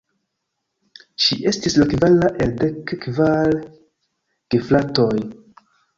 Ŝi 1.25 1.35
estis 1.51 1.77
la 1.81 1.85
kvara 1.91 2.31
el 2.45 2.55
dek 2.63 2.95
kvar 3.05 3.53
gefratoj. 4.55 5.11